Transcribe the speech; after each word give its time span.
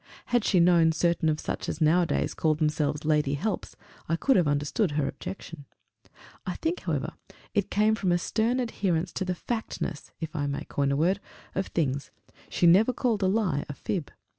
Had 0.33 0.43
she 0.43 0.59
known 0.59 0.93
certain 0.93 1.29
of 1.29 1.39
such 1.39 1.69
as 1.69 1.79
nowadays 1.79 2.33
call 2.33 2.55
themselves 2.55 3.05
lady 3.05 3.35
helps, 3.35 3.75
I 4.09 4.15
could 4.15 4.35
have 4.35 4.47
understood 4.47 4.93
her 4.93 5.07
objection. 5.07 5.65
I 6.43 6.55
think, 6.55 6.79
however, 6.79 7.13
it 7.53 7.69
came 7.69 7.93
from 7.93 8.11
a 8.11 8.17
stern 8.17 8.59
adherence 8.59 9.13
to 9.13 9.25
the 9.25 9.35
factness 9.35 10.09
if 10.19 10.35
I 10.35 10.47
may 10.47 10.63
coin 10.65 10.89
the 10.89 10.97
word 10.97 11.19
of 11.53 11.67
things. 11.67 12.09
She 12.49 12.65
never 12.65 12.93
called 12.93 13.21
a 13.21 13.27
lie 13.27 13.63
a 13.69 13.73
fib. 13.75 14.09